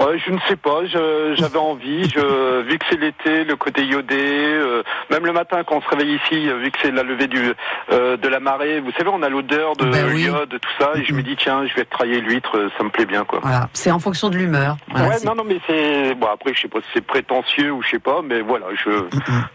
Ouais, 0.00 0.18
je 0.24 0.30
ne 0.32 0.38
sais 0.48 0.56
pas, 0.56 0.84
je- 0.86 1.34
j'avais 1.36 1.58
envie, 1.58 2.08
je, 2.08 2.62
vu 2.62 2.78
que 2.78 2.84
c'est 2.88 3.00
l'été, 3.00 3.44
le 3.44 3.56
côté 3.56 3.84
iodé, 3.84 4.14
euh, 4.16 4.82
même 5.10 5.26
le 5.26 5.32
matin 5.32 5.62
quand 5.66 5.76
on 5.78 5.80
se 5.82 5.88
réveille 5.88 6.14
ici, 6.24 6.48
euh, 6.48 6.58
vu 6.58 6.70
que 6.70 6.78
c'est 6.80 6.92
la 6.92 7.02
levée 7.02 7.26
du, 7.26 7.52
euh, 7.92 8.16
de 8.16 8.28
la 8.28 8.38
marée, 8.38 8.78
vous 8.80 8.92
savez, 8.92 9.10
on 9.12 9.22
a 9.22 9.28
l'odeur 9.28 9.74
de 9.76 9.86
Ben 9.86 10.06
oui. 10.14 10.22
l'iode, 10.24 10.50
tout 10.50 10.70
ça, 10.78 10.92
et 10.94 11.04
je 11.04 11.12
me 11.12 11.22
dis, 11.22 11.34
tiens, 11.36 11.66
je 11.66 11.74
vais 11.74 11.84
travailler 11.84 12.20
l'huître, 12.20 12.56
euh, 12.56 12.68
ça 12.78 12.84
me 12.84 12.90
plaît 12.90 13.06
bien, 13.06 13.24
quoi. 13.24 13.40
Voilà. 13.42 13.68
C'est 13.72 13.90
en 13.90 13.98
fonction 13.98 14.28
de 14.30 14.36
l'humeur. 14.36 14.76
Voilà, 14.88 15.08
ouais, 15.08 15.16
non, 15.24 15.34
non, 15.34 15.44
mais 15.44 15.58
c'est, 15.66 16.14
bon, 16.14 16.28
après, 16.32 16.54
je 16.54 16.60
sais 16.62 16.68
pas 16.68 16.78
si 16.80 16.86
c'est 16.94 17.04
prétentieux 17.04 17.72
ou 17.72 17.82
je 17.82 17.90
sais 17.90 17.98
pas, 17.98 18.20
mais 18.22 18.40
voilà, 18.40 18.66
je, 18.76 18.90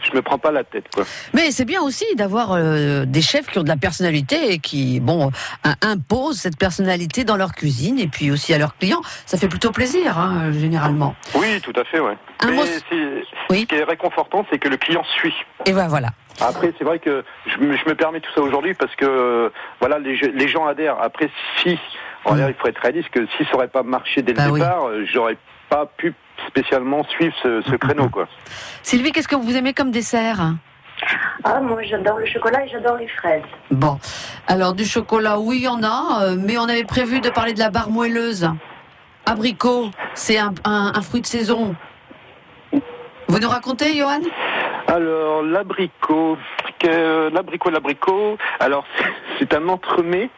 je 0.01 0.15
me 0.15 0.21
prends 0.21 0.37
pas 0.39 0.51
la 0.51 0.63
tête, 0.65 0.85
quoi. 0.93 1.05
Mais 1.33 1.51
c'est 1.51 1.65
bien 1.65 1.81
aussi 1.81 2.05
d'avoir 2.15 2.51
euh, 2.51 3.05
des 3.05 3.21
chefs 3.21 3.47
qui 3.47 3.59
ont 3.59 3.63
de 3.63 3.69
la 3.69 3.77
personnalité 3.77 4.51
et 4.51 4.59
qui, 4.59 4.99
bon, 4.99 5.31
euh, 5.65 5.69
imposent 5.81 6.37
cette 6.39 6.57
personnalité 6.57 7.23
dans 7.23 7.37
leur 7.37 7.53
cuisine 7.53 7.97
et 7.99 8.07
puis 8.07 8.29
aussi 8.31 8.53
à 8.53 8.57
leurs 8.57 8.75
clients. 8.77 9.01
Ça 9.25 9.37
fait 9.37 9.47
plutôt 9.47 9.71
plaisir, 9.71 10.17
hein, 10.17 10.31
généralement. 10.51 11.15
Oui, 11.35 11.59
tout 11.61 11.73
à 11.75 11.83
fait, 11.83 11.99
ouais. 11.99 12.17
Un 12.41 12.47
mais 12.47 12.55
mot- 12.55 12.63
c'est- 12.65 13.23
ce 13.59 13.65
qui 13.65 13.75
est 13.75 13.83
réconfortant, 13.83 14.45
c'est 14.49 14.59
que 14.59 14.69
le 14.69 14.77
client 14.77 15.03
suit. 15.19 15.35
Et 15.65 15.73
ben 15.73 15.87
voilà. 15.87 16.09
Après, 16.41 16.73
c'est 16.77 16.83
vrai 16.83 16.99
que 16.99 17.23
je 17.45 17.57
me, 17.59 17.75
je 17.77 17.85
me 17.87 17.95
permets 17.95 18.19
tout 18.19 18.31
ça 18.33 18.41
aujourd'hui 18.41 18.73
parce 18.73 18.95
que 18.95 19.05
euh, 19.05 19.49
voilà, 19.79 19.99
les, 19.99 20.15
les 20.15 20.47
gens 20.47 20.65
adhèrent. 20.65 20.97
Après, 21.01 21.29
si, 21.61 21.77
on 22.25 22.31
va 22.31 22.37
dire, 22.37 22.49
il 22.49 22.55
faut 22.55 22.67
être 22.67 22.81
réaliste 22.81 23.09
que 23.09 23.25
si 23.37 23.45
ça 23.45 23.55
aurait 23.55 23.67
pas 23.67 23.83
marché 23.83 24.21
dès 24.23 24.31
le 24.33 24.37
Bah 24.37 24.47
oui. 24.51 24.59
départ, 24.59 24.87
euh, 24.87 25.05
j'aurais 25.11 25.37
pas 25.69 25.85
pu 25.85 26.13
spécialement 26.47 27.03
suivre 27.05 27.33
ce, 27.43 27.61
ce 27.61 27.75
créneau, 27.75 28.09
quoi. 28.09 28.27
Sylvie, 28.81 29.11
qu'est-ce 29.11 29.27
que 29.27 29.35
vous 29.35 29.55
aimez 29.55 29.73
comme 29.73 29.91
dessert? 29.91 30.53
Ah, 31.43 31.59
moi, 31.61 31.81
j'adore 31.83 32.17
le 32.17 32.25
chocolat 32.25 32.65
et 32.65 32.69
j'adore 32.69 32.97
les 32.97 33.07
fraises. 33.07 33.43
Bon, 33.71 33.99
alors 34.47 34.73
du 34.73 34.85
chocolat, 34.85 35.37
oui, 35.39 35.57
il 35.57 35.63
y 35.63 35.67
en 35.67 35.83
a, 35.83 36.23
euh, 36.23 36.35
mais 36.37 36.57
on 36.57 36.63
avait 36.63 36.83
prévu 36.83 37.19
de 37.19 37.29
parler 37.29 37.53
de 37.53 37.59
la 37.59 37.69
barre 37.69 37.89
moelleuse. 37.89 38.49
Abricot, 39.25 39.89
c'est 40.13 40.37
un, 40.37 40.53
un- 40.65 40.91
un 40.95 41.01
fruit 41.01 41.21
de 41.21 41.25
saison. 41.27 41.75
Vous 43.27 43.39
nous 43.39 43.49
racontez, 43.49 43.95
Johan? 43.97 44.19
Alors, 44.87 45.41
l'abricot, 45.43 46.37
que- 46.79 47.29
l'abricot, 47.33 47.69
l'abricot. 47.69 48.37
Alors, 48.59 48.85
c'est- 49.39 49.53
un 49.53 49.67
entremets. 49.69 50.29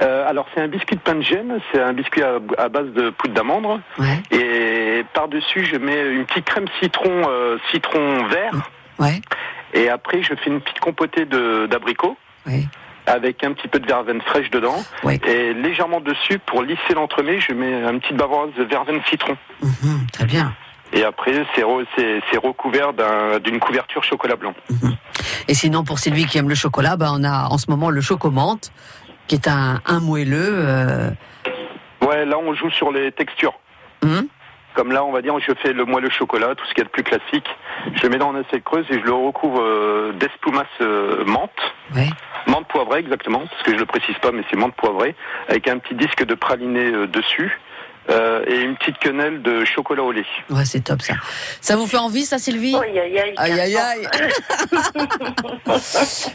Euh, 0.00 0.28
alors, 0.28 0.46
c'est 0.54 0.60
un 0.60 0.68
biscuit 0.68 0.96
de 0.96 1.00
pain 1.00 1.14
de 1.14 1.22
gêne. 1.22 1.58
C'est 1.72 1.80
un 1.80 1.92
biscuit 1.92 2.22
à, 2.22 2.38
à 2.58 2.68
base 2.68 2.88
de 2.92 3.10
poudre 3.10 3.34
d'amande. 3.34 3.80
Et 4.30 4.98
Et 4.98 5.04
par-dessus, 5.12 5.64
je 5.64 5.76
mets 5.76 6.12
une 6.12 6.24
petite 6.24 6.44
crème 6.44 6.66
citron, 6.80 7.22
euh, 7.28 7.58
citron 7.70 8.24
vert. 8.26 8.70
Ouais. 8.98 9.20
Et 9.72 9.88
après, 9.88 10.22
je 10.22 10.34
fais 10.34 10.50
une 10.50 10.60
petite 10.60 10.78
compotée. 10.80 11.24
Oui. 12.46 12.66
Avec 13.06 13.44
un 13.44 13.52
petit 13.52 13.68
peu 13.68 13.78
de 13.80 13.86
verveine 13.86 14.20
fraîche 14.22 14.50
dedans. 14.50 14.82
Et 15.26 15.52
légèrement 15.52 16.00
dessus, 16.00 16.38
pour 16.38 16.62
lisser 16.62 16.94
l'entremet, 16.94 17.38
je 17.38 17.52
mets 17.52 17.82
un 17.84 17.98
petit 17.98 18.14
bavaroise 18.14 18.50
de 18.56 18.64
verveine 18.64 19.00
citron. 19.10 19.36
Mhm, 19.62 20.06
très 20.12 20.24
bien. 20.24 20.54
Et 20.94 21.04
après, 21.04 21.44
c'est 21.54 21.62
re- 21.62 21.84
c'est- 21.96 22.20
c'est 22.30 22.38
recouvert 22.38 22.92
d'un- 22.94 23.38
d'une 23.40 23.58
couverture 23.58 24.02
chocolat 24.04 24.36
blanc. 24.36 24.54
Et 25.48 25.54
sinon, 25.54 25.84
pour 25.84 25.98
Sylvie 25.98 26.24
qui 26.24 26.38
aime 26.38 26.48
le 26.48 26.54
chocolat, 26.54 26.96
bah, 26.96 27.08
on 27.12 27.24
a 27.24 27.48
en 27.48 27.58
ce 27.58 27.70
moment 27.70 27.90
le 27.90 28.00
chocomante, 28.00 28.72
qui 29.26 29.34
est 29.34 29.48
un, 29.48 29.80
un 29.86 30.00
moelleux. 30.00 30.38
euh, 30.52 31.10
Ouais, 32.00 32.24
là, 32.24 32.38
on 32.38 32.54
joue 32.54 32.70
sur 32.70 32.90
les 32.92 33.12
textures. 33.12 33.54
hum, 34.02 34.28
Comme 34.74 34.90
là, 34.92 35.04
on 35.04 35.12
va 35.12 35.22
dire, 35.22 35.34
je 35.38 35.52
fais 35.62 35.72
le 35.72 35.84
moelleux 35.84 36.10
chocolat, 36.10 36.54
tout 36.56 36.64
ce 36.66 36.74
qui 36.74 36.80
est 36.80 36.84
de 36.84 36.88
plus 36.88 37.04
classique. 37.04 37.46
Je 37.94 38.02
le 38.02 38.08
mets 38.08 38.18
dans 38.18 38.32
une 38.32 38.38
assiette 38.44 38.64
creuse 38.64 38.84
et 38.90 38.94
je 38.98 39.04
le 39.04 39.12
recouvre 39.12 39.60
euh, 39.62 40.12
d'espumas 40.18 40.64
euh, 40.80 41.24
menthe. 41.26 41.50
Poivrée, 42.94 43.00
exactement, 43.00 43.42
parce 43.50 43.62
que 43.62 43.72
je 43.72 43.78
le 43.78 43.86
précise 43.86 44.16
pas, 44.22 44.32
mais 44.32 44.42
c'est 44.50 44.56
menthe 44.56 44.74
poivrée, 44.74 45.14
avec 45.48 45.68
un 45.68 45.78
petit 45.78 45.94
disque 45.94 46.24
de 46.24 46.34
praliné 46.34 46.92
euh, 46.92 47.06
dessus. 47.06 47.58
euh, 48.10 48.44
et 48.46 48.60
une 48.60 48.76
petite 48.76 48.98
quenelle 48.98 49.40
de 49.40 49.64
chocolat 49.64 50.02
au 50.02 50.12
lait. 50.12 50.26
Ouais, 50.50 50.66
c'est 50.66 50.84
top 50.84 51.00
ça. 51.00 51.14
Ça 51.62 51.74
vous 51.76 51.86
fait 51.86 51.96
envie, 51.96 52.26
ça, 52.26 52.36
Sylvie 52.38 52.76
Aïe, 52.76 52.98
aïe, 52.98 53.18
aïe. 53.18 53.34
Aïe, 53.38 53.60
aïe, 53.60 53.76
aïe. 53.76 54.08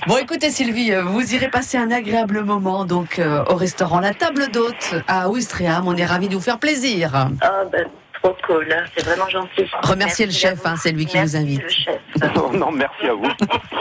Bon, 0.08 0.18
écoutez, 0.18 0.50
Sylvie, 0.50 0.92
euh, 0.94 1.04
vous 1.04 1.36
irez 1.36 1.50
passer 1.50 1.78
un 1.78 1.92
agréable 1.92 2.44
moment 2.44 2.86
donc 2.86 3.20
euh, 3.20 3.44
au 3.50 3.56
restaurant 3.56 4.00
La 4.00 4.16
Table 4.16 4.48
d'Hôte 4.52 4.96
à 5.08 5.30
Ouistreham. 5.30 5.88
On 5.88 5.96
est 5.96 6.06
ravis 6.06 6.28
de 6.28 6.34
vous 6.34 6.42
faire 6.42 6.58
plaisir. 6.58 7.28
Ah, 7.42 7.64
ben, 7.72 7.86
trop 8.22 8.36
cool, 8.46 8.76
c'est 8.96 9.06
vraiment 9.06 9.30
gentil. 9.30 9.66
Remerciez 9.82 10.26
le 10.26 10.32
chef, 10.32 10.66
hein, 10.66 10.76
c'est 10.82 10.92
lui 10.92 11.06
qui 11.06 11.16
Merci 11.18 11.36
vous 11.38 11.42
invite. 11.42 11.62
le 11.64 11.70
chef. 11.70 12.00
non, 12.54 12.72
merci 12.72 13.06
à 13.08 13.14
vous. 13.14 13.30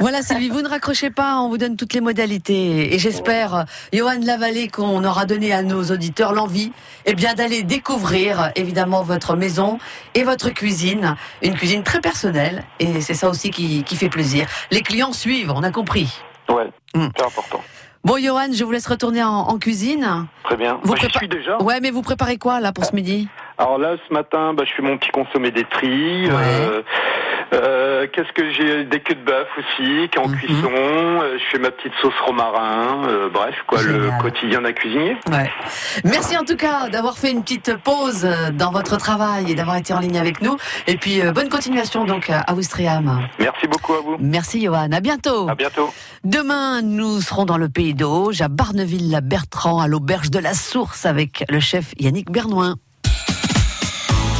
Voilà, 0.00 0.22
Sylvie, 0.22 0.48
vous 0.48 0.62
ne 0.62 0.68
raccrochez 0.68 1.10
pas, 1.10 1.36
on 1.38 1.50
vous 1.50 1.58
donne 1.58 1.76
toutes 1.76 1.92
les 1.92 2.00
modalités. 2.00 2.94
Et 2.94 2.98
j'espère, 2.98 3.66
Johan 3.92 4.18
Lavallée, 4.22 4.68
qu'on 4.68 5.04
aura 5.04 5.26
donné 5.26 5.52
à 5.52 5.62
nos 5.62 5.84
auditeurs 5.90 6.32
l'envie 6.32 6.72
eh 7.04 7.12
bien, 7.14 7.34
d'aller 7.34 7.62
découvrir, 7.62 8.52
évidemment, 8.56 9.02
votre 9.02 9.36
maison 9.36 9.78
et 10.14 10.22
votre 10.22 10.48
cuisine. 10.48 11.16
Une 11.42 11.54
cuisine 11.54 11.82
très 11.82 12.00
personnelle. 12.00 12.64
Et 12.80 13.02
c'est 13.02 13.12
ça 13.12 13.28
aussi 13.28 13.50
qui, 13.50 13.84
qui 13.84 13.96
fait 13.96 14.08
plaisir. 14.08 14.46
Les 14.70 14.80
clients 14.80 15.12
suivent, 15.12 15.52
on 15.54 15.62
a 15.62 15.70
compris. 15.70 16.08
Ouais, 16.48 16.68
Hmm. 16.94 17.08
c'est 17.16 17.24
important. 17.24 17.62
Bon, 18.04 18.18
Johan, 18.22 18.48
je 18.52 18.62
vous 18.64 18.70
laisse 18.70 18.86
retourner 18.86 19.22
en, 19.22 19.30
en 19.30 19.58
cuisine. 19.58 20.26
Très 20.44 20.56
bien. 20.56 20.78
Vous 20.82 20.94
prépa- 20.94 21.16
suis 21.18 21.28
déjà. 21.28 21.56
Ouais, 21.62 21.80
mais 21.80 21.90
vous 21.90 22.02
préparez 22.02 22.36
quoi, 22.36 22.60
là, 22.60 22.70
pour 22.72 22.84
ce 22.84 22.94
midi? 22.94 23.28
Alors 23.56 23.78
là, 23.78 23.94
ce 24.06 24.12
matin, 24.12 24.52
bah, 24.52 24.64
je 24.66 24.72
fais 24.74 24.82
mon 24.82 24.98
petit 24.98 25.10
consommé 25.10 25.50
des 25.50 25.64
tris. 25.64 26.28
euh, 26.28 26.82
euh, 27.54 27.83
Qu'est-ce 28.12 28.32
que 28.32 28.50
j'ai 28.52 28.84
Des 28.84 29.00
queues 29.00 29.14
de 29.14 29.24
bœuf 29.24 29.48
aussi, 29.58 30.08
qui 30.10 30.18
en 30.18 30.28
Mhm. 30.28 30.36
cuisson. 30.36 30.70
euh, 30.72 31.38
je 31.38 31.44
fais 31.50 31.58
ma 31.58 31.70
petite 31.70 31.92
sauce 32.02 32.14
romarin. 32.26 33.06
euh, 33.08 33.28
bref, 33.28 33.54
quoi, 33.66 33.82
le 33.82 34.10
quotidien 34.20 34.62
d'un 34.62 34.72
cuisinier. 34.72 35.16
Ouais. 35.30 35.50
Merci 36.04 36.36
en 36.36 36.44
tout 36.44 36.56
cas 36.56 36.88
d'avoir 36.88 37.16
fait 37.18 37.30
une 37.30 37.42
petite 37.42 37.76
pause 37.82 38.24
euh, 38.24 38.50
dans 38.50 38.70
votre 38.72 38.96
travail 38.96 39.50
et 39.50 39.54
d'avoir 39.54 39.76
été 39.76 39.92
en 39.94 40.00
ligne 40.00 40.18
avec 40.18 40.40
nous. 40.42 40.56
Et 40.86 40.96
puis, 40.96 41.20
euh, 41.20 41.32
bonne 41.32 41.48
continuation 41.48 42.04
donc 42.04 42.30
à 42.30 42.52
Ouistreham. 42.54 43.26
Merci 43.38 43.66
beaucoup 43.66 43.94
à 43.94 44.00
vous. 44.00 44.16
Merci 44.18 44.62
Johan, 44.62 44.90
à 44.92 45.00
bientôt. 45.00 45.48
À 45.48 45.54
bientôt. 45.54 45.92
Demain, 46.24 46.82
nous 46.82 47.20
serons 47.20 47.44
dans 47.44 47.58
le 47.58 47.68
Pays 47.68 47.94
d'Auge, 47.94 48.40
à 48.40 48.48
Barneville-la-Bertrand, 48.48 49.80
à 49.80 49.88
l'auberge 49.88 50.30
de 50.30 50.38
la 50.38 50.54
Source, 50.54 51.06
avec 51.06 51.44
le 51.48 51.60
chef 51.60 51.92
Yannick 51.98 52.30
Bernoin. 52.30 52.76